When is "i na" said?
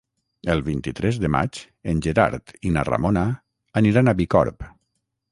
2.69-2.85